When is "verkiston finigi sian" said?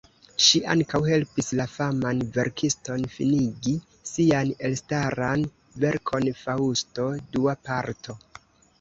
2.37-4.53